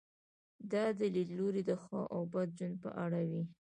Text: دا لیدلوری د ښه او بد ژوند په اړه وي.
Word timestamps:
دا 0.71 0.83
لیدلوری 1.15 1.61
د 1.69 1.71
ښه 1.83 1.99
او 2.13 2.21
بد 2.33 2.49
ژوند 2.57 2.75
په 2.83 2.89
اړه 3.03 3.21
وي. 3.29 3.43